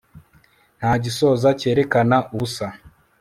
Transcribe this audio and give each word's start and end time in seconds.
nta 0.79 0.91
gisoza 1.03 1.47
cyerekana 1.59 2.17
ubusa 2.33 2.67